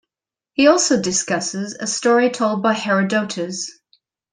He 0.53 0.65
also 0.67 0.99
discusses 0.99 1.75
a 1.79 1.85
story 1.85 2.31
told 2.31 2.63
by 2.63 2.73
Herodotus. 2.73 3.69